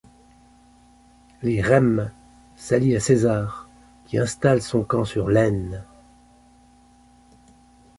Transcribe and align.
Les 1.43 1.61
Rèmes 1.61 2.09
s'allient 2.55 2.95
à 2.95 2.99
César, 2.99 3.69
qui 4.07 4.17
installe 4.17 4.63
son 4.63 4.81
camp 4.83 5.05
sur 5.05 5.29
l'Aisne. 5.29 5.83